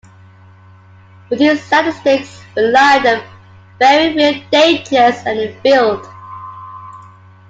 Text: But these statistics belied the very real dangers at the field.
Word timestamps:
But 1.29 1.37
these 1.37 1.61
statistics 1.63 2.41
belied 2.55 3.03
the 3.03 3.23
very 3.77 4.15
real 4.15 4.41
dangers 4.51 4.83
at 5.27 5.35
the 5.35 5.55
field. 5.61 6.03